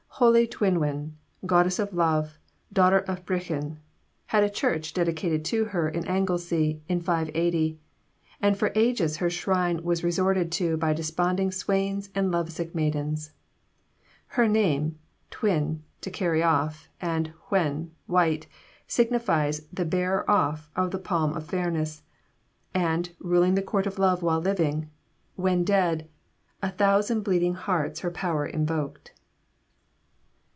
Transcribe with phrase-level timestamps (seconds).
[0.15, 1.13] 'Holy Dwynwen,
[1.47, 2.37] goddess of love,
[2.71, 3.77] daughter of Brychan,'
[4.27, 7.79] had a church dedicated to her in Anglesea in 590;
[8.39, 13.31] and for ages her shrine was resorted to by desponding swains and lovesick maidens.
[14.27, 14.99] Her name
[15.31, 18.45] Dwyn, to carry off, and wen, white
[18.85, 22.03] signifies the bearer off of the palm of fairness;
[22.75, 24.87] and, ruling the court of love while living,
[25.35, 26.07] when dead
[26.61, 29.13] A thousand bleeding hearts her power invoked.